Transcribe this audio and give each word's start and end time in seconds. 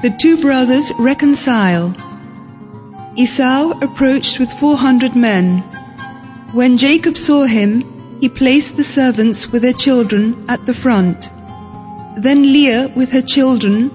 The 0.00 0.10
two 0.10 0.40
brothers 0.40 0.92
reconcile. 0.98 1.92
Esau 3.16 3.76
approached 3.82 4.38
with 4.38 4.52
four 4.52 4.76
hundred 4.76 5.16
men. 5.16 5.58
When 6.52 6.78
Jacob 6.78 7.16
saw 7.16 7.46
him, 7.46 7.82
he 8.20 8.28
placed 8.28 8.76
the 8.76 8.84
servants 8.84 9.50
with 9.50 9.62
their 9.62 9.72
children 9.72 10.44
at 10.48 10.64
the 10.66 10.74
front, 10.74 11.30
then 12.16 12.42
Leah 12.42 12.92
with 12.94 13.10
her 13.10 13.22
children, 13.22 13.90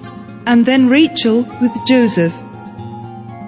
and 0.45 0.65
then 0.65 0.89
Rachel 0.89 1.43
with 1.61 1.71
Joseph. 1.87 2.33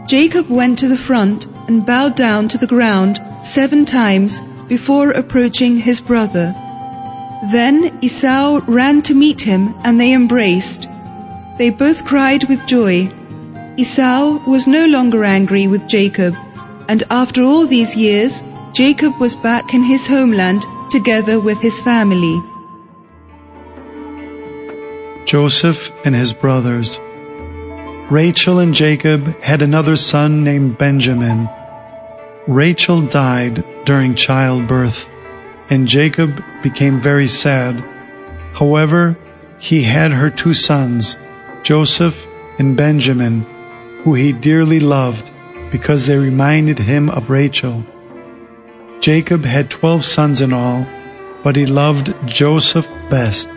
Jacob 0.07 0.49
went 0.49 0.79
to 0.79 0.87
the 0.87 0.97
front 0.97 1.47
and 1.67 1.85
bowed 1.85 2.15
down 2.15 2.47
to 2.47 2.57
the 2.57 2.67
ground 2.67 3.21
seven 3.41 3.85
times 3.85 4.39
before 4.69 5.11
approaching 5.11 5.75
his 5.77 5.99
brother. 5.99 6.55
Then 7.51 7.99
Esau 8.01 8.61
ran 8.65 9.01
to 9.01 9.13
meet 9.13 9.41
him 9.41 9.75
and 9.83 9.99
they 9.99 10.13
embraced. 10.13 10.87
They 11.57 11.69
both 11.69 12.03
cried 12.05 12.43
with 12.49 12.65
joy. 12.65 13.09
Esau 13.77 14.43
was 14.45 14.67
no 14.67 14.85
longer 14.85 15.23
angry 15.23 15.67
with 15.67 15.87
Jacob, 15.87 16.35
and 16.89 17.03
after 17.09 17.43
all 17.43 17.65
these 17.65 17.95
years, 17.95 18.41
Jacob 18.73 19.17
was 19.19 19.37
back 19.37 19.73
in 19.73 19.83
his 19.83 20.05
homeland 20.05 20.65
together 20.91 21.39
with 21.39 21.59
his 21.61 21.79
family. 21.79 22.41
Joseph 25.25 25.91
and 26.03 26.13
his 26.13 26.33
brothers. 26.33 26.99
Rachel 28.11 28.59
and 28.59 28.73
Jacob 28.73 29.39
had 29.41 29.61
another 29.61 29.95
son 29.95 30.43
named 30.43 30.77
Benjamin. 30.77 31.49
Rachel 32.47 33.01
died 33.01 33.65
during 33.85 34.13
childbirth, 34.13 35.09
and 35.69 35.87
Jacob 35.87 36.43
became 36.61 37.01
very 37.01 37.27
sad. 37.27 37.75
However, 38.53 39.17
he 39.57 39.81
had 39.83 40.11
her 40.11 40.29
two 40.29 40.53
sons, 40.53 41.17
Joseph 41.65 42.27
and 42.59 42.77
Benjamin, 42.77 43.41
who 44.03 44.13
he 44.13 44.31
dearly 44.31 44.79
loved 44.79 45.31
because 45.71 46.05
they 46.05 46.15
reminded 46.15 46.77
him 46.77 47.09
of 47.09 47.31
Rachel. 47.31 47.83
Jacob 48.99 49.43
had 49.43 49.71
twelve 49.71 50.05
sons 50.05 50.41
in 50.41 50.53
all, 50.53 50.85
but 51.43 51.55
he 51.55 51.65
loved 51.65 52.13
Joseph 52.27 52.87
best. 53.09 53.49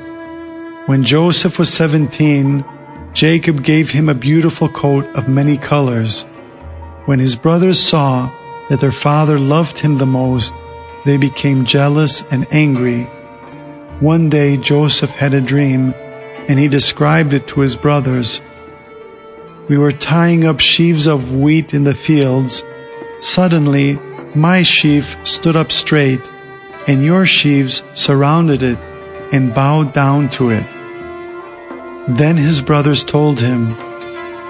When 0.87 1.05
Joseph 1.05 1.59
was 1.59 1.71
seventeen, 1.71 2.65
Jacob 3.13 3.63
gave 3.63 3.91
him 3.91 4.09
a 4.09 4.15
beautiful 4.15 4.71
coat 4.71 5.05
of 5.15 5.29
many 5.29 5.59
colors. 5.59 6.25
When 7.05 7.19
his 7.19 7.37
brothers 7.37 7.79
saw 7.79 8.33
that 8.71 8.81
their 8.81 8.91
father 8.91 9.39
loved 9.39 9.81
him 9.81 9.99
the 9.99 10.07
most, 10.07 10.55
they 11.05 11.19
became 11.19 11.67
jealous 11.67 12.25
and 12.31 12.47
angry. 12.51 13.05
One 14.01 14.31
day 14.31 14.57
Joseph 14.57 15.11
had 15.11 15.35
a 15.35 15.43
dream, 15.43 15.93
and 16.49 16.59
he 16.59 16.67
described 16.67 17.35
it 17.35 17.47
to 17.49 17.61
his 17.61 17.77
brothers. 17.77 18.41
We 19.69 19.77
were 19.77 19.93
tying 19.93 20.47
up 20.47 20.61
sheaves 20.61 21.07
of 21.07 21.35
wheat 21.35 21.75
in 21.75 21.85
the 21.85 21.95
fields. 21.95 22.65
Suddenly, 23.21 23.99
my 24.35 24.63
sheaf 24.63 25.17
stood 25.25 25.57
up 25.57 25.71
straight, 25.71 26.23
and 26.87 27.05
your 27.05 27.27
sheaves 27.27 27.83
surrounded 27.93 28.63
it 28.63 28.79
and 29.31 29.55
bowed 29.55 29.93
down 29.93 30.31
to 30.31 30.49
it. 30.51 30.65
Then 32.09 32.39
his 32.39 32.63
brothers 32.63 33.05
told 33.05 33.41
him, 33.41 33.77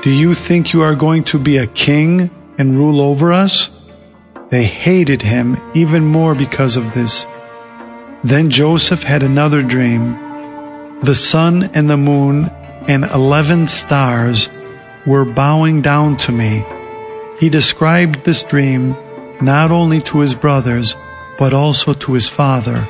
Do 0.02 0.10
you 0.10 0.34
think 0.34 0.72
you 0.72 0.82
are 0.82 0.94
going 0.94 1.24
to 1.24 1.38
be 1.40 1.56
a 1.56 1.66
king 1.66 2.30
and 2.56 2.78
rule 2.78 3.00
over 3.00 3.32
us? 3.32 3.70
They 4.50 4.64
hated 4.64 5.22
him 5.22 5.60
even 5.74 6.04
more 6.06 6.36
because 6.36 6.76
of 6.76 6.94
this. 6.94 7.26
Then 8.22 8.50
Joseph 8.50 9.02
had 9.02 9.24
another 9.24 9.62
dream. 9.62 10.27
The 11.02 11.14
sun 11.14 11.70
and 11.74 11.88
the 11.88 11.96
moon 11.96 12.46
and 12.88 13.04
eleven 13.04 13.68
stars 13.68 14.48
were 15.06 15.24
bowing 15.24 15.80
down 15.80 16.16
to 16.18 16.32
me. 16.32 16.64
He 17.38 17.48
described 17.48 18.24
this 18.24 18.42
dream 18.42 18.96
not 19.40 19.70
only 19.70 20.00
to 20.02 20.18
his 20.18 20.34
brothers, 20.34 20.96
but 21.38 21.54
also 21.54 21.94
to 21.94 22.12
his 22.14 22.28
father. 22.28 22.86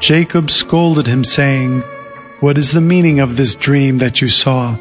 Jacob 0.00 0.50
scolded 0.50 1.06
him, 1.06 1.22
saying, 1.22 1.82
What 2.40 2.56
is 2.56 2.72
the 2.72 2.80
meaning 2.80 3.20
of 3.20 3.36
this 3.36 3.54
dream 3.54 3.98
that 3.98 4.22
you 4.22 4.28
saw? 4.28 4.76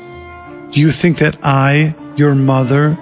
Do 0.71 0.79
you 0.79 0.91
think 0.91 1.17
that 1.17 1.37
I, 1.43 1.93
your 2.15 2.35
mother, 2.35 2.97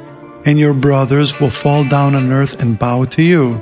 and 0.46 0.58
your 0.58 0.74
brothers 0.74 1.40
will 1.40 1.52
fall 1.52 1.84
down 1.84 2.16
on 2.16 2.32
earth 2.32 2.60
and 2.60 2.80
bow 2.80 3.06
to 3.06 3.22
you? 3.22 3.62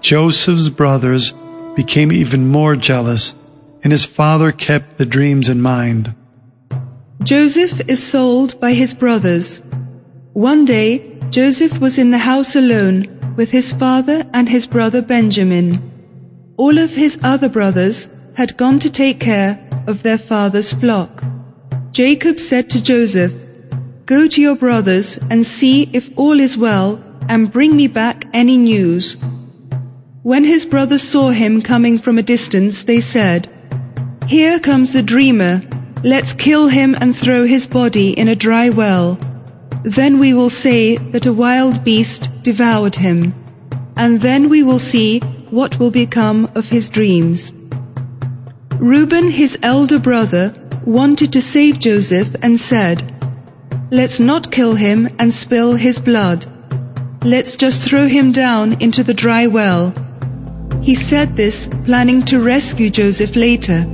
Joseph's 0.00 0.68
brothers 0.68 1.34
became 1.74 2.12
even 2.12 2.46
more 2.46 2.76
jealous, 2.76 3.34
and 3.86 3.92
his 3.92 4.04
father 4.04 4.50
kept 4.50 4.98
the 4.98 5.06
dreams 5.06 5.48
in 5.48 5.62
mind. 5.62 6.12
Joseph 7.22 7.80
is 7.86 8.02
sold 8.02 8.58
by 8.58 8.72
his 8.72 8.92
brothers. 8.92 9.62
One 10.32 10.64
day, 10.64 11.16
Joseph 11.30 11.78
was 11.78 11.96
in 11.96 12.10
the 12.10 12.26
house 12.26 12.56
alone 12.56 13.06
with 13.36 13.52
his 13.52 13.72
father 13.72 14.26
and 14.34 14.48
his 14.48 14.66
brother 14.66 15.00
Benjamin. 15.02 15.68
All 16.56 16.78
of 16.78 16.96
his 16.96 17.16
other 17.22 17.48
brothers 17.48 18.08
had 18.34 18.56
gone 18.56 18.80
to 18.80 18.90
take 18.90 19.20
care 19.20 19.56
of 19.86 20.02
their 20.02 20.18
father's 20.18 20.72
flock. 20.72 21.22
Jacob 21.92 22.40
said 22.40 22.68
to 22.70 22.82
Joseph, 22.82 23.32
Go 24.04 24.26
to 24.26 24.42
your 24.42 24.56
brothers 24.56 25.16
and 25.30 25.46
see 25.46 25.88
if 25.92 26.10
all 26.16 26.40
is 26.40 26.56
well 26.58 27.00
and 27.28 27.52
bring 27.52 27.76
me 27.76 27.86
back 27.86 28.24
any 28.34 28.56
news. 28.56 29.16
When 30.24 30.42
his 30.42 30.66
brothers 30.66 31.04
saw 31.04 31.28
him 31.28 31.62
coming 31.62 32.00
from 32.00 32.18
a 32.18 32.28
distance, 32.34 32.82
they 32.82 33.00
said, 33.00 33.48
Here 34.26 34.58
comes 34.58 34.92
the 34.92 35.04
dreamer. 35.04 35.62
Let's 36.02 36.34
kill 36.34 36.66
him 36.66 36.96
and 37.00 37.16
throw 37.16 37.46
his 37.46 37.68
body 37.68 38.10
in 38.10 38.26
a 38.26 38.34
dry 38.34 38.70
well. 38.70 39.20
Then 39.84 40.18
we 40.18 40.34
will 40.34 40.50
say 40.50 40.96
that 41.12 41.26
a 41.26 41.32
wild 41.32 41.84
beast 41.84 42.28
devoured 42.42 42.96
him, 42.96 43.32
and 43.96 44.20
then 44.20 44.48
we 44.48 44.64
will 44.64 44.80
see 44.80 45.20
what 45.50 45.78
will 45.78 45.92
become 45.92 46.50
of 46.56 46.70
his 46.70 46.88
dreams. 46.88 47.52
Reuben, 48.80 49.30
his 49.30 49.56
elder 49.62 50.00
brother, 50.00 50.52
wanted 50.84 51.32
to 51.32 51.40
save 51.40 51.78
Joseph 51.78 52.34
and 52.42 52.58
said, 52.58 53.14
Let's 53.92 54.18
not 54.18 54.50
kill 54.50 54.74
him 54.74 55.08
and 55.20 55.32
spill 55.32 55.74
his 55.76 56.00
blood. 56.00 56.46
Let's 57.22 57.54
just 57.54 57.88
throw 57.88 58.08
him 58.08 58.32
down 58.32 58.82
into 58.82 59.04
the 59.04 59.14
dry 59.14 59.46
well. 59.46 59.94
He 60.82 60.96
said 60.96 61.36
this 61.36 61.68
planning 61.84 62.22
to 62.24 62.42
rescue 62.42 62.90
Joseph 62.90 63.36
later. 63.36 63.86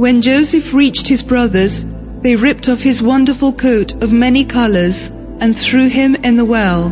When 0.00 0.22
Joseph 0.22 0.72
reached 0.72 1.08
his 1.08 1.22
brothers, 1.22 1.84
they 2.22 2.34
ripped 2.34 2.70
off 2.70 2.80
his 2.80 3.02
wonderful 3.02 3.52
coat 3.52 3.92
of 4.02 4.14
many 4.14 4.46
colors 4.46 5.10
and 5.40 5.54
threw 5.54 5.88
him 5.88 6.14
in 6.24 6.36
the 6.36 6.44
well. 6.46 6.88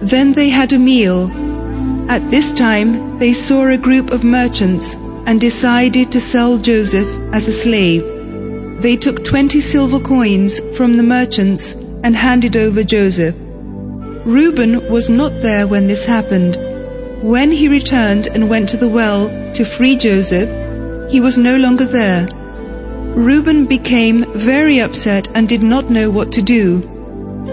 Then 0.00 0.32
they 0.32 0.48
had 0.48 0.72
a 0.72 0.78
meal. 0.78 1.30
At 2.08 2.30
this 2.30 2.52
time, 2.52 3.18
they 3.18 3.34
saw 3.34 3.68
a 3.68 3.76
group 3.76 4.12
of 4.12 4.24
merchants 4.24 4.94
and 5.26 5.38
decided 5.38 6.10
to 6.12 6.20
sell 6.20 6.56
Joseph 6.56 7.06
as 7.34 7.48
a 7.48 7.52
slave. 7.52 8.02
They 8.80 8.96
took 8.96 9.22
20 9.22 9.60
silver 9.60 10.00
coins 10.00 10.58
from 10.74 10.94
the 10.94 11.02
merchants 11.02 11.74
and 12.02 12.16
handed 12.16 12.56
over 12.56 12.82
Joseph. 12.82 13.34
Reuben 14.24 14.90
was 14.90 15.10
not 15.10 15.42
there 15.42 15.66
when 15.66 15.86
this 15.86 16.06
happened. 16.06 16.56
When 17.22 17.52
he 17.52 17.68
returned 17.68 18.26
and 18.26 18.48
went 18.48 18.70
to 18.70 18.78
the 18.78 18.88
well 18.88 19.28
to 19.52 19.64
free 19.66 19.96
Joseph, 19.96 20.48
he 21.10 21.20
was 21.20 21.36
no 21.36 21.56
longer 21.56 21.84
there. 21.84 22.28
Reuben 23.14 23.66
became 23.66 24.24
very 24.34 24.78
upset 24.78 25.28
and 25.34 25.48
did 25.48 25.62
not 25.62 25.90
know 25.90 26.08
what 26.08 26.30
to 26.32 26.42
do. 26.42 26.64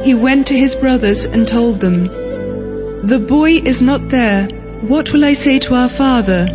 He 0.03 0.13
went 0.13 0.45
to 0.47 0.57
his 0.57 0.75
brothers 0.75 1.25
and 1.25 1.47
told 1.47 1.81
them, 1.81 2.05
The 3.07 3.19
boy 3.19 3.53
is 3.71 3.81
not 3.81 4.09
there. 4.09 4.47
What 4.81 5.11
will 5.11 5.25
I 5.25 5.33
say 5.33 5.57
to 5.59 5.73
our 5.73 5.89
father? 5.89 6.45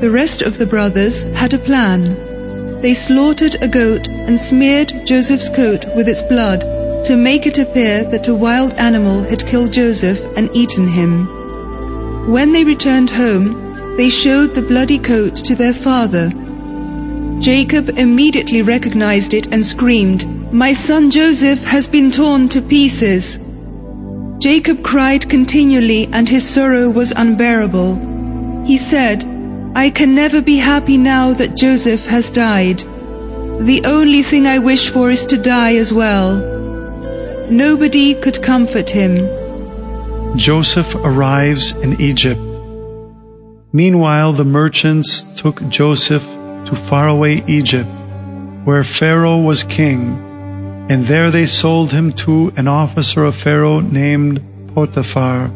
The 0.00 0.10
rest 0.10 0.42
of 0.42 0.58
the 0.58 0.66
brothers 0.66 1.24
had 1.40 1.54
a 1.54 1.58
plan. 1.58 2.80
They 2.80 2.94
slaughtered 2.94 3.62
a 3.62 3.68
goat 3.68 4.08
and 4.08 4.38
smeared 4.38 5.06
Joseph's 5.06 5.48
coat 5.48 5.84
with 5.94 6.08
its 6.08 6.22
blood 6.22 6.62
to 7.06 7.16
make 7.16 7.46
it 7.46 7.58
appear 7.58 8.02
that 8.10 8.26
a 8.26 8.34
wild 8.34 8.72
animal 8.74 9.22
had 9.22 9.46
killed 9.46 9.72
Joseph 9.72 10.20
and 10.36 10.50
eaten 10.52 10.88
him. 10.88 11.28
When 12.32 12.52
they 12.52 12.64
returned 12.64 13.12
home, 13.12 13.71
they 13.96 14.08
showed 14.08 14.54
the 14.54 14.62
bloody 14.62 14.98
coat 14.98 15.36
to 15.36 15.54
their 15.54 15.74
father 15.74 16.30
Jacob 17.42 17.88
immediately 17.98 18.62
recognized 18.62 19.34
it 19.34 19.48
and 19.52 19.66
screamed, 19.66 20.52
My 20.52 20.72
son 20.72 21.10
Joseph 21.10 21.64
has 21.64 21.88
been 21.88 22.12
torn 22.12 22.48
to 22.50 22.62
pieces. 22.62 23.40
Jacob 24.38 24.84
cried 24.84 25.28
continually 25.28 26.08
and 26.12 26.28
his 26.28 26.48
sorrow 26.48 26.88
was 26.88 27.12
unbearable. 27.16 27.96
He 28.64 28.78
said, 28.78 29.24
I 29.74 29.90
can 29.90 30.14
never 30.14 30.40
be 30.40 30.56
happy 30.56 30.96
now 30.96 31.32
that 31.32 31.56
Joseph 31.56 32.06
has 32.06 32.30
died. 32.30 32.78
The 32.78 33.82
only 33.86 34.22
thing 34.22 34.46
I 34.46 34.60
wish 34.60 34.90
for 34.90 35.10
is 35.10 35.26
to 35.26 35.36
die 35.36 35.74
as 35.74 35.92
well. 35.92 36.36
Nobody 37.50 38.14
could 38.14 38.40
comfort 38.40 38.88
him. 38.88 39.16
Joseph 40.36 40.94
arrives 40.94 41.72
in 41.72 42.00
Egypt. 42.00 42.51
Meanwhile, 43.72 44.34
the 44.34 44.44
merchants 44.44 45.24
took 45.36 45.66
Joseph 45.68 46.24
to 46.66 46.76
faraway 46.88 47.42
Egypt. 47.46 47.88
where 48.64 48.84
Pharaoh 48.84 49.40
was 49.40 49.64
king, 49.64 50.86
and 50.88 51.06
there 51.06 51.32
they 51.32 51.46
sold 51.46 51.90
him 51.90 52.12
to 52.12 52.52
an 52.56 52.68
officer 52.68 53.24
of 53.24 53.34
Pharaoh 53.34 53.80
named 53.80 54.40
Potiphar. 54.72 55.50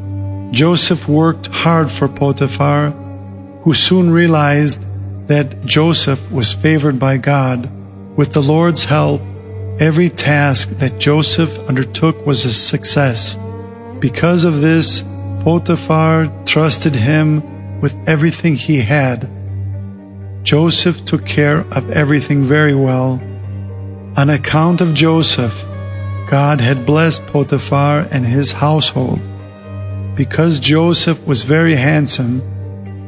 Joseph 0.51 1.07
worked 1.09 1.47
hard 1.47 1.91
for 1.91 2.09
Potiphar, 2.09 2.91
who 3.63 3.73
soon 3.75 4.11
realized 4.11 4.83
that 5.29 5.65
Joseph 5.65 6.21
was 6.33 6.53
favored 6.53 6.99
by 6.99 7.17
God. 7.17 7.71
With 8.17 8.33
the 8.33 8.43
Lord's 8.43 8.85
help, 8.85 9.21
every 9.79 10.11
task 10.11 10.71
that 10.79 10.99
Joseph 10.99 11.57
undertook 11.69 12.27
was 12.27 12.45
a 12.45 12.53
success. 12.53 13.37
Because 14.01 14.45
of 14.45 14.63
this, 14.63 15.05
Potiphar 15.45 16.33
trusted 16.45 16.97
him 16.97 17.43
with 17.81 17.95
everything 18.07 18.57
he 18.57 18.79
had. 18.81 19.29
Joseph 20.43 21.05
took 21.05 21.27
care 21.27 21.61
of 21.73 21.91
everything 21.91 22.45
very 22.45 22.75
well. 22.75 23.21
On 24.17 24.31
account 24.31 24.81
of 24.81 24.95
Joseph, 24.95 25.65
God 26.31 26.61
had 26.61 26.87
blessed 26.87 27.27
Potiphar 27.27 28.09
and 28.11 28.27
his 28.27 28.53
household. 28.53 29.21
Because 30.17 30.61
Joseph 30.61 31.25
was 31.27 31.43
very 31.43 31.75
handsome, 31.75 32.41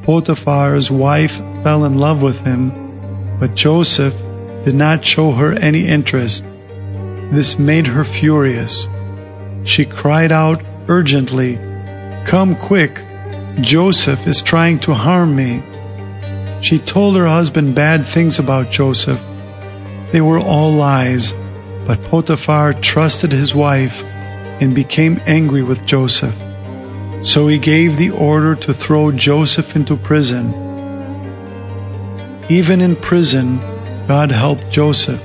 Potiphar's 0.05 0.91
wife 0.91 1.37
fell 1.63 1.85
in 1.85 1.99
love 1.99 2.23
with 2.23 2.41
him, 2.41 3.37
but 3.41 3.55
Joseph 3.55 4.15
did 4.65 4.75
not 4.75 5.05
show 5.05 5.33
her 5.33 5.53
any 5.55 5.87
interest. 5.87 6.45
This 7.31 7.59
made 7.59 7.87
her 7.87 8.05
furious. 8.05 8.87
She 9.65 9.85
cried 9.85 10.33
out 10.33 10.63
urgently, 10.89 11.57
Come 12.27 12.57
quick! 12.57 13.08
Joseph 13.61 14.27
is 14.27 14.41
trying 14.41 14.79
to 14.81 14.95
harm 14.95 15.35
me. 15.35 15.63
She 16.61 16.79
told 16.79 17.17
her 17.17 17.27
husband 17.27 17.75
bad 17.75 18.07
things 18.07 18.39
about 18.39 18.71
Joseph. 18.71 19.21
They 20.13 20.21
were 20.21 20.39
all 20.39 20.73
lies, 20.73 21.35
but 21.87 22.03
Potiphar 22.05 22.75
trusted 22.75 23.33
his 23.33 23.55
wife 23.55 24.03
and 24.61 24.75
became 24.75 25.21
angry 25.27 25.63
with 25.63 25.85
Joseph. 25.85 26.35
So 27.23 27.49
he 27.49 27.59
gave 27.59 27.97
the 27.97 28.11
order 28.11 28.55
to 28.55 28.73
throw 28.73 29.11
Joseph 29.11 29.75
into 29.75 29.97
prison. 29.97 30.55
Even 32.49 32.81
in 32.81 32.97
prison, 32.97 33.59
God 34.07 34.31
helped 34.31 34.71
Joseph. 34.71 35.21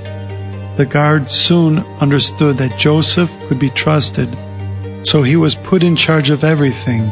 The 0.76 0.88
guards 0.90 1.34
soon 1.34 1.80
understood 2.02 2.58
that 2.58 2.80
Joseph 2.80 3.32
could 3.48 3.60
be 3.60 3.70
trusted, 3.70 4.28
so 5.04 5.22
he 5.22 5.36
was 5.36 5.54
put 5.56 5.84
in 5.84 5.96
charge 5.96 6.32
of 6.32 6.44
everything, 6.44 7.12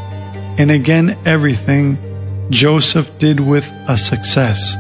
and 0.62 0.70
again 0.70 1.18
everything 1.26 1.98
Joseph 2.52 3.10
did 3.18 3.40
with 3.40 3.66
a 3.88 3.98
success. 3.98 4.76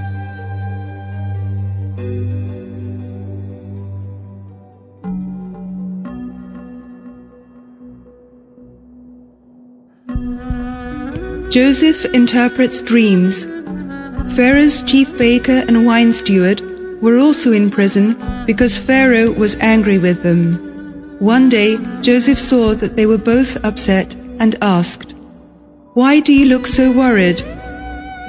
Joseph 11.49 12.05
interprets 12.13 12.83
dreams. 12.83 13.45
Pharaoh's 14.35 14.83
chief 14.83 15.17
baker 15.17 15.63
and 15.67 15.87
wine 15.87 16.13
steward 16.13 16.61
were 17.01 17.17
also 17.17 17.51
in 17.51 17.71
prison 17.71 18.15
because 18.45 18.77
Pharaoh 18.77 19.31
was 19.31 19.55
angry 19.55 19.97
with 19.97 20.21
them. 20.21 21.17
One 21.17 21.49
day, 21.49 21.79
Joseph 22.01 22.39
saw 22.39 22.75
that 22.75 22.95
they 22.95 23.07
were 23.07 23.17
both 23.17 23.63
upset 23.65 24.13
and 24.39 24.55
asked, 24.61 25.15
Why 25.93 26.21
do 26.21 26.31
you 26.31 26.45
look 26.45 26.67
so 26.67 26.89
worried? 26.89 27.39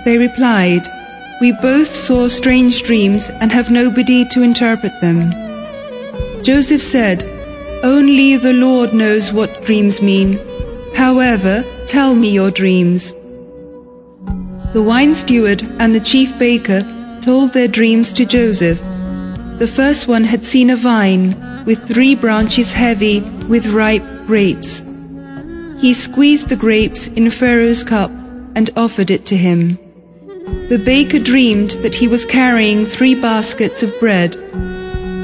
They 0.05 0.19
replied, 0.19 0.83
We 1.41 1.53
both 1.53 1.95
saw 1.95 2.27
strange 2.27 2.83
dreams 2.83 3.31
and 3.41 3.53
have 3.53 3.71
nobody 3.71 4.25
to 4.31 4.43
interpret 4.43 5.01
them. 5.01 5.31
Joseph 6.43 6.83
said, 6.83 7.23
Only 7.85 8.37
the 8.37 8.53
Lord 8.53 8.93
knows 8.93 9.33
what 9.33 9.65
dreams 9.65 10.03
mean. 10.03 10.41
However, 10.97 11.65
tell 11.87 12.17
me 12.17 12.31
your 12.31 12.51
dreams. 12.51 13.13
The 14.73 14.83
wine 14.85 15.15
steward 15.15 15.63
and 15.79 15.95
the 15.95 16.01
chief 16.01 16.37
baker 16.41 16.83
told 17.23 17.53
their 17.53 17.69
dreams 17.69 18.13
to 18.15 18.27
Joseph. 18.27 18.81
The 19.61 19.71
first 19.73 20.09
one 20.09 20.25
had 20.25 20.45
seen 20.45 20.69
a 20.69 20.77
vine 20.77 21.65
with 21.65 21.87
three 21.87 22.17
branches 22.17 22.73
heavy 22.73 23.21
with 23.47 23.69
ripe 23.69 24.27
grapes. 24.27 24.83
He 25.83 25.95
squeezed 25.95 26.49
the 26.49 26.55
grapes 26.55 27.09
in 27.09 27.29
Pharaoh's 27.29 27.83
cup 27.83 28.13
and 28.55 28.71
offered 28.77 29.11
it 29.11 29.27
to 29.27 29.37
him. 29.37 29.81
The 30.69 30.79
baker 30.79 31.19
dreamed 31.19 31.73
that 31.83 31.97
he 31.97 32.07
was 32.07 32.25
carrying 32.25 32.87
three 32.87 33.17
baskets 33.17 33.83
of 33.83 33.99
bread, 33.99 34.37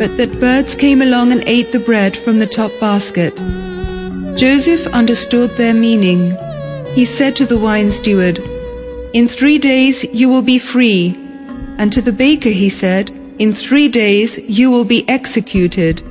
but 0.00 0.16
that 0.16 0.40
birds 0.40 0.74
came 0.74 1.00
along 1.00 1.30
and 1.30 1.44
ate 1.46 1.70
the 1.70 1.78
bread 1.78 2.16
from 2.16 2.40
the 2.40 2.46
top 2.48 2.72
basket. 2.80 3.36
Joseph 4.36 4.84
understood 4.88 5.50
their 5.52 5.74
meaning. 5.74 6.36
He 6.92 7.04
said 7.04 7.36
to 7.36 7.46
the 7.46 7.56
wine 7.56 7.92
steward, 7.92 8.40
In 9.14 9.28
three 9.28 9.58
days 9.58 10.02
you 10.12 10.28
will 10.28 10.42
be 10.42 10.58
free. 10.58 11.14
And 11.78 11.92
to 11.92 12.02
the 12.02 12.18
baker 12.26 12.50
he 12.50 12.68
said, 12.68 13.10
In 13.38 13.52
three 13.52 13.86
days 13.86 14.38
you 14.38 14.72
will 14.72 14.84
be 14.84 15.08
executed. 15.08 16.02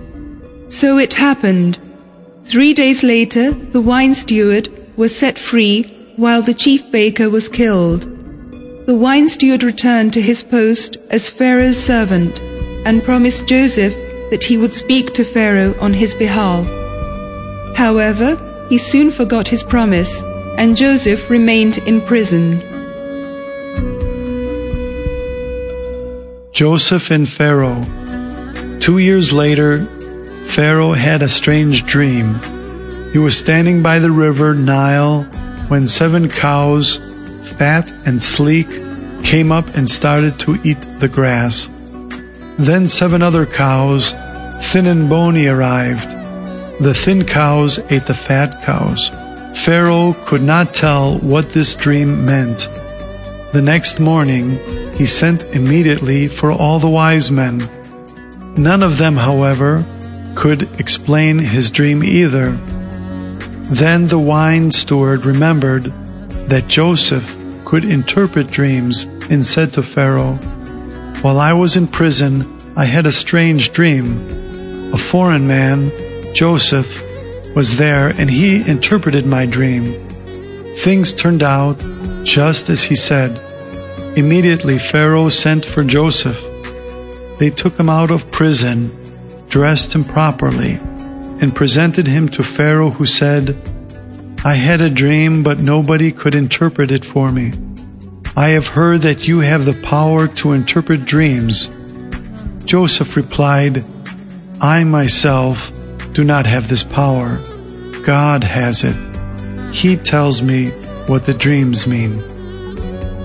So 0.70 0.98
it 0.98 1.16
happened. 1.16 1.80
Three 2.50 2.74
days 2.74 3.04
later, 3.04 3.52
the 3.52 3.82
wine 3.82 4.14
steward 4.16 4.70
was 4.96 5.14
set 5.14 5.38
free 5.38 5.84
while 6.16 6.42
the 6.42 6.54
chief 6.54 6.90
baker 6.92 7.30
was 7.30 7.50
killed. 7.50 8.04
The 8.86 8.96
wine 8.96 9.28
steward 9.28 9.64
returned 9.64 10.14
to 10.14 10.22
his 10.22 10.44
post 10.44 10.96
as 11.10 11.28
Pharaoh's 11.28 11.78
servant 11.78 12.40
and 12.86 13.04
promised 13.04 13.48
Joseph 13.48 13.94
that 14.30 14.46
he 14.46 14.56
would 14.56 14.72
speak 14.72 15.14
to 15.16 15.26
Pharaoh 15.26 15.76
on 15.82 15.92
his 15.92 16.16
behalf. 16.16 16.66
However, 17.76 18.40
he 18.70 18.78
soon 18.78 19.12
forgot 19.12 19.50
his 19.50 19.62
promise, 19.64 20.24
and 20.58 20.78
Joseph 20.78 21.30
remained 21.30 21.80
in 21.80 22.00
prison. 22.00 22.62
Joseph 26.54 27.12
and 27.12 27.28
Pharaoh. 27.28 27.84
Two 28.80 29.00
years 29.00 29.34
later, 29.34 29.86
Pharaoh 30.50 30.94
had 30.94 31.22
a 31.22 31.30
strange 31.30 31.86
dream. 31.86 32.40
He 33.12 33.20
was 33.20 33.38
standing 33.38 33.84
by 33.84 34.00
the 34.00 34.12
river 34.12 34.54
Nile 34.54 35.24
when 35.68 35.88
seven 35.88 36.30
cows, 36.30 36.98
fat 37.58 37.92
and 38.06 38.22
sleek, 38.22 38.70
came 39.24 39.52
up 39.52 39.68
and 39.76 39.90
started 39.90 40.40
to 40.40 40.58
eat 40.64 40.82
the 41.00 41.08
grass. 41.08 41.70
Then 42.58 42.88
seven 42.88 43.22
other 43.22 43.46
cows, 43.46 44.14
thin 44.72 44.88
and 44.88 45.10
bony, 45.10 45.48
arrived. 45.48 46.10
The 46.80 46.94
thin 46.94 47.26
cows 47.26 47.80
ate 47.90 48.06
the 48.06 48.14
fat 48.14 48.64
cows. 48.64 49.10
Pharaoh 49.64 50.14
could 50.26 50.44
not 50.44 50.74
tell 50.74 51.20
what 51.20 51.52
this 51.52 51.76
dream 51.76 52.26
meant. 52.26 52.68
The 53.54 53.62
next 53.62 54.00
morning, 54.00 54.58
he 54.94 55.06
sent 55.06 55.44
immediately 55.46 56.28
for 56.28 56.52
all 56.52 56.80
the 56.80 56.90
wise 56.90 57.32
men. 57.32 57.68
None 58.56 58.82
of 58.82 58.98
them, 58.98 59.16
however, 59.16 59.86
could 60.38 60.70
explain 60.80 61.40
his 61.40 61.72
dream 61.72 62.04
either. 62.04 62.52
Then 63.72 64.08
the 64.08 64.20
wine 64.20 64.72
steward 64.72 65.26
remembered 65.26 65.86
that 66.48 66.68
Joseph 66.68 67.36
could 67.66 67.84
interpret 67.84 68.52
dreams 68.52 69.06
and 69.32 69.44
said 69.44 69.74
to 69.74 69.82
Pharaoh, 69.82 70.36
While 71.24 71.40
I 71.40 71.54
was 71.54 71.76
in 71.76 71.88
prison, 71.88 72.46
I 72.78 72.86
had 72.86 73.08
a 73.08 73.12
strange 73.12 73.72
dream. 73.72 74.94
A 74.94 74.98
foreign 74.98 75.48
man 75.48 75.92
Joseph 76.36 77.04
was 77.56 77.78
there 77.78 78.10
and 78.10 78.30
he 78.30 78.62
interpreted 78.70 79.26
my 79.26 79.48
dream. 79.48 80.08
Things 80.78 81.14
turned 81.14 81.42
out 81.42 81.84
just 82.24 82.70
as 82.70 82.84
he 82.84 82.96
said. 82.96 83.32
Immediately 84.16 84.78
Pharaoh 84.78 85.30
sent 85.30 85.66
for 85.66 85.84
Joseph. 85.84 86.40
They 87.40 87.50
took 87.50 87.80
him 87.80 87.90
out 87.90 88.12
of 88.12 88.30
prison, 88.30 88.92
dressed 89.50 89.94
him 89.94 90.04
properly, 90.04 90.74
and 91.42 91.56
presented 91.56 92.08
him 92.08 92.30
to 92.30 92.44
Pharaoh 92.44 92.92
who 92.92 93.06
said, 93.06 93.56
I 94.44 94.56
had 94.56 94.82
a 94.82 94.90
dream, 94.90 95.44
but 95.44 95.60
nobody 95.60 96.12
could 96.12 96.36
interpret 96.36 96.92
it 96.92 97.06
for 97.06 97.32
me. 97.32 97.54
I 98.36 98.50
have 98.50 98.68
heard 98.68 99.02
that 99.02 99.28
you 99.28 99.40
have 99.40 99.66
the 99.66 99.80
power 99.82 100.28
to 100.28 100.54
interpret 100.54 101.06
dreams. 101.06 101.72
Joseph 102.66 103.16
replied, 103.16 103.86
I 104.62 104.84
myself 104.84 105.72
do 106.14 106.24
not 106.24 106.46
have 106.46 106.68
this 106.68 106.84
power. 106.84 107.38
God 108.04 108.44
has 108.44 108.84
it. 108.84 109.74
He 109.74 109.98
tells 109.98 110.42
me 110.42 110.70
what 111.08 111.26
the 111.26 111.34
dreams 111.34 111.88
mean. 111.88 112.24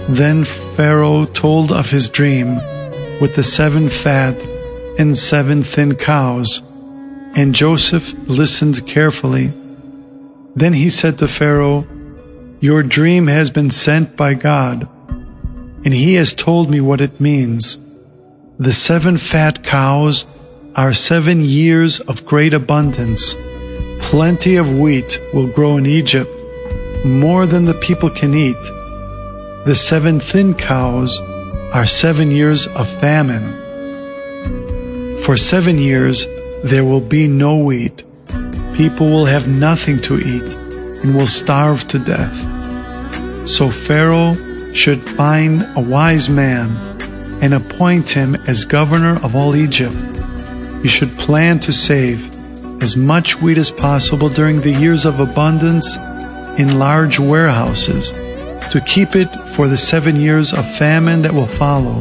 Then 0.09 0.45
Pharaoh 0.45 1.27
told 1.27 1.73
of 1.73 1.91
his 1.91 2.09
dream 2.09 2.57
with 3.21 3.35
the 3.35 3.43
seven 3.43 3.89
fat 3.89 4.35
and 4.99 5.17
seven 5.17 5.63
thin 5.63 5.95
cows, 5.97 6.63
and 7.35 7.55
Joseph 7.55 8.15
listened 8.27 8.87
carefully. 8.87 9.53
Then 10.55 10.75
he 10.75 10.91
said 10.91 11.19
to 11.19 11.29
Pharaoh, 11.29 11.87
Your 12.61 12.83
dream 12.83 13.27
has 13.27 13.51
been 13.51 13.71
sent 13.71 14.17
by 14.17 14.35
God, 14.35 14.89
and 15.85 15.95
he 15.95 16.15
has 16.15 16.35
told 16.35 16.71
me 16.71 16.81
what 16.81 17.01
it 17.01 17.21
means. 17.21 17.79
The 18.59 18.73
seven 18.73 19.19
fat 19.19 19.65
cows 19.65 20.27
are 20.77 20.93
seven 20.93 21.43
years 21.43 22.01
of 22.01 22.27
great 22.27 22.55
abundance. 22.55 23.35
Plenty 24.01 24.57
of 24.57 24.79
wheat 24.79 25.19
will 25.33 25.47
grow 25.47 25.77
in 25.77 25.87
Egypt, 25.87 26.31
more 27.05 27.47
than 27.47 27.65
the 27.65 27.81
people 27.81 28.11
can 28.11 28.35
eat. 28.35 28.63
The 29.65 29.75
seven 29.75 30.21
thin 30.21 30.55
cows 30.55 31.19
are 31.73 31.87
seven 31.87 32.31
years 32.31 32.67
of 32.69 32.89
famine. 33.01 33.62
For 35.25 35.37
seven 35.37 35.79
years 35.79 36.27
there 36.65 36.85
will 36.85 37.01
be 37.01 37.29
no 37.29 37.57
wheat. 37.57 38.03
People 38.75 39.09
will 39.09 39.27
have 39.27 39.47
nothing 39.47 39.99
to 40.01 40.19
eat 40.19 40.55
and 41.03 41.15
will 41.15 41.29
starve 41.29 41.87
to 41.89 42.01
death. 42.01 42.37
So 43.49 43.71
Pharaoh 43.71 44.35
should 44.73 45.09
find 45.11 45.63
a 45.77 45.81
wise 45.81 46.29
man 46.29 46.77
and 47.41 47.55
appoint 47.55 48.11
him 48.11 48.35
as 48.49 48.65
governor 48.65 49.25
of 49.25 49.37
all 49.37 49.55
Egypt. 49.55 49.97
He 50.83 50.89
should 50.89 51.17
plan 51.19 51.61
to 51.61 51.73
save 51.73 52.29
as 52.83 52.97
much 52.97 53.41
wheat 53.41 53.59
as 53.59 53.71
possible 53.71 54.29
during 54.29 54.61
the 54.61 54.73
years 54.73 55.05
of 55.05 55.21
abundance 55.21 55.97
in 56.59 56.81
large 56.81 57.21
warehouses 57.21 58.11
to 58.73 58.83
keep 58.87 59.15
it 59.15 59.29
for 59.55 59.69
the 59.69 59.77
seven 59.77 60.17
years 60.17 60.53
of 60.53 60.69
famine 60.77 61.23
that 61.23 61.33
will 61.33 61.47
follow. 61.47 62.01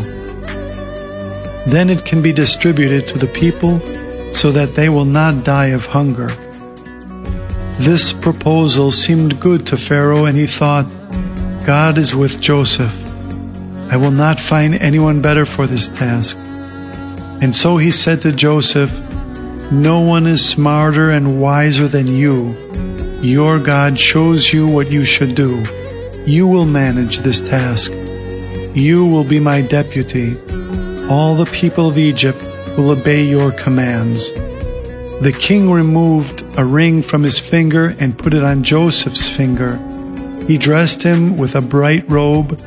Then 1.68 1.89
it 1.89 2.06
can 2.06 2.22
be 2.22 2.34
distributed 2.34 3.08
to 3.10 3.20
the 3.20 3.27
people 3.27 3.80
so 4.34 4.51
that 4.51 4.75
they 4.75 4.89
will 4.89 5.06
not 5.06 5.44
die 5.44 5.68
of 5.68 5.86
hunger. 5.86 6.30
This 7.80 8.13
proposal 8.13 8.91
seemed 8.91 9.39
good 9.39 9.65
to 9.68 9.77
Pharaoh 9.77 10.25
and 10.25 10.38
he 10.38 10.48
thought, 10.48 10.86
God 11.65 11.98
is 11.98 12.15
with 12.15 12.41
Joseph. 12.41 12.94
I 13.91 13.98
will 13.98 14.12
not 14.12 14.39
find 14.39 14.75
anyone 14.75 15.22
better 15.22 15.46
for 15.46 15.68
this 15.68 15.89
task. 15.89 16.38
And 17.41 17.56
so 17.56 17.77
he 17.77 17.91
said 17.91 18.22
to 18.22 18.32
Joseph, 18.32 18.91
No 19.72 20.00
one 20.00 20.27
is 20.27 20.48
smarter 20.48 21.12
and 21.12 21.41
wiser 21.41 21.88
than 21.88 22.08
you. 22.08 22.56
Your 23.22 23.60
God 23.60 24.00
shows 24.00 24.53
you 24.53 24.68
what 24.68 24.91
you 24.91 25.06
should 25.06 25.36
do. 25.36 25.63
You 26.25 26.48
will 26.48 26.65
manage 26.65 27.20
this 27.20 27.41
task. 27.41 27.91
You 28.74 29.06
will 29.06 29.24
be 29.24 29.39
my 29.39 29.62
deputy. 29.62 30.38
All 31.12 31.36
the 31.36 31.51
people 31.51 31.89
of 31.89 31.98
Egypt 31.98 32.41
will 32.77 32.91
obey 32.91 33.25
your 33.25 33.51
commands. 33.51 34.32
The 34.32 35.36
king 35.38 35.70
removed 35.70 36.41
a 36.58 36.63
ring 36.63 37.01
from 37.01 37.24
his 37.24 37.38
finger 37.38 37.98
and 38.00 38.18
put 38.18 38.34
it 38.34 38.46
on 38.46 38.63
Joseph's 38.63 39.27
finger. 39.27 39.75
He 40.48 40.58
dressed 40.58 41.03
him 41.03 41.36
with 41.36 41.53
a 41.53 41.62
bright 41.62 42.10
robe 42.10 42.58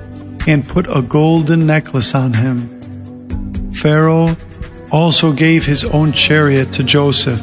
and 0.46 0.68
put 0.68 0.94
a 0.94 1.00
golden 1.00 1.64
necklace 1.64 2.14
on 2.14 2.34
him. 2.34 3.72
Pharaoh 3.72 4.36
also 4.92 5.32
gave 5.32 5.64
his 5.64 5.82
own 5.86 6.12
chariot 6.12 6.70
to 6.74 6.84
Joseph, 6.84 7.40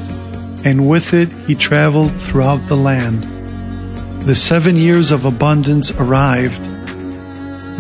and 0.63 0.87
with 0.87 1.15
it 1.15 1.33
he 1.47 1.55
traveled 1.55 2.13
throughout 2.21 2.67
the 2.67 2.77
land. 2.77 3.23
The 4.21 4.35
seven 4.35 4.75
years 4.75 5.09
of 5.09 5.25
abundance 5.25 5.89
arrived. 5.89 6.63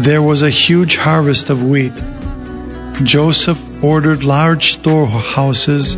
There 0.03 0.23
was 0.23 0.41
a 0.41 0.49
huge 0.49 0.97
harvest 0.97 1.51
of 1.51 1.61
wheat. 1.61 1.93
Joseph 3.05 3.59
ordered 3.83 4.23
large 4.23 4.73
storehouses 4.73 5.95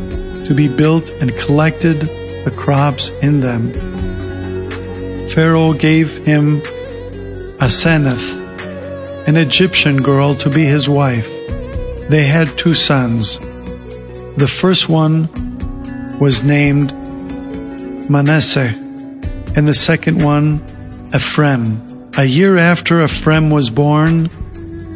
to 0.48 0.54
be 0.54 0.68
built 0.68 1.10
and 1.22 1.36
collected 1.38 2.02
the 2.46 2.54
crops 2.56 3.10
in 3.22 3.40
them. 3.40 3.72
Pharaoh 5.30 5.74
gave 5.74 6.26
him 6.26 6.62
Asenath, 7.60 9.28
an 9.28 9.38
Egyptian 9.38 10.02
girl, 10.02 10.36
to 10.36 10.50
be 10.50 10.66
his 10.66 10.88
wife. 10.90 11.28
They 12.10 12.26
had 12.26 12.58
two 12.58 12.74
sons. 12.74 13.40
The 14.38 14.48
first 14.48 14.90
one 14.90 15.30
was 16.20 16.44
named 16.44 16.92
Manasseh, 18.10 18.74
and 19.56 19.68
the 19.68 19.74
second 19.74 20.24
one 20.24 20.62
Ephraim. 21.16 22.12
A 22.18 22.26
year 22.26 22.58
after 22.58 23.04
Ephraim 23.04 23.50
was 23.50 23.70
born, 23.70 24.30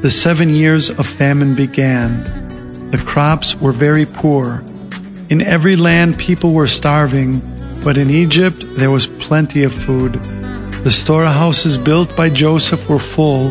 the 0.01 0.12
seven 0.12 0.56
years 0.56 0.89
of 0.92 1.08
famine 1.08 1.56
began. 1.56 2.24
The 2.92 3.00
crops 3.00 3.56
were 3.56 3.72
very 3.72 4.06
poor. 4.06 4.63
In 5.30 5.42
every 5.42 5.75
land, 5.75 6.20
people 6.20 6.54
were 6.54 6.68
starving, 6.68 7.42
but 7.84 7.98
in 7.98 8.10
Egypt, 8.10 8.63
there 8.77 8.92
was 8.92 9.08
plenty 9.08 9.63
of 9.63 9.74
food. 9.74 10.13
The 10.84 10.92
storehouses 10.92 11.77
built 11.77 12.16
by 12.16 12.30
Joseph 12.30 12.88
were 12.88 13.00
full, 13.00 13.48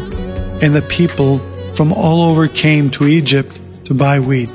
and 0.63 0.75
the 0.75 0.87
people 0.89 1.41
from 1.75 1.93
all 1.93 2.31
over 2.31 2.47
came 2.47 2.91
to 2.93 3.07
Egypt 3.09 3.59
to 3.87 3.93
buy 3.93 4.21
wheat. 4.21 4.51